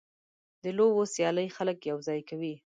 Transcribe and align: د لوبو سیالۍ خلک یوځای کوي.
د 0.63 0.65
لوبو 0.77 1.03
سیالۍ 1.13 1.47
خلک 1.57 1.77
یوځای 1.91 2.19
کوي. 2.29 2.55